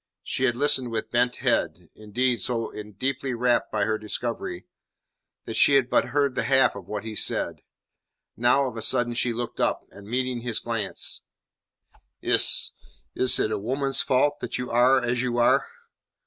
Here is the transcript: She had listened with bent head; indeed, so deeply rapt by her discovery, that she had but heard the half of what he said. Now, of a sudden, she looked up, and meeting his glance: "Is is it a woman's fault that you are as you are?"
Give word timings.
She 0.23 0.45
had 0.45 0.55
listened 0.55 0.89
with 0.89 1.11
bent 1.11 1.35
head; 1.35 1.91
indeed, 1.93 2.37
so 2.41 2.73
deeply 2.97 3.35
rapt 3.35 3.71
by 3.71 3.85
her 3.85 3.99
discovery, 3.99 4.65
that 5.45 5.53
she 5.53 5.75
had 5.75 5.91
but 5.91 6.05
heard 6.05 6.33
the 6.33 6.41
half 6.41 6.75
of 6.75 6.87
what 6.87 7.03
he 7.03 7.15
said. 7.15 7.61
Now, 8.35 8.65
of 8.67 8.75
a 8.77 8.81
sudden, 8.81 9.13
she 9.13 9.31
looked 9.31 9.59
up, 9.59 9.83
and 9.91 10.07
meeting 10.07 10.41
his 10.41 10.57
glance: 10.57 11.21
"Is 12.19 12.71
is 13.13 13.39
it 13.39 13.51
a 13.51 13.59
woman's 13.59 14.01
fault 14.01 14.39
that 14.39 14.57
you 14.57 14.71
are 14.71 14.99
as 15.03 15.21
you 15.21 15.37
are?" 15.37 15.67